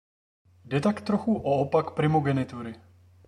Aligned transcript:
Jde 0.65 0.81
tak 0.81 1.01
trochu 1.01 1.35
o 1.37 1.57
opak 1.59 1.91
primogenitury. 1.93 2.75